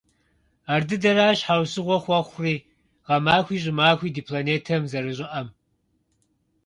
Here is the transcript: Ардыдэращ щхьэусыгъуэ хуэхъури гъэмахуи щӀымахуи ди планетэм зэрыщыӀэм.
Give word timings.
Ардыдэращ 0.73 1.37
щхьэусыгъуэ 1.39 1.97
хуэхъури 2.03 2.55
гъэмахуи 3.05 3.61
щӀымахуи 3.63 4.13
ди 4.15 4.21
планетэм 4.27 4.81
зэрыщыӀэм. 4.91 5.47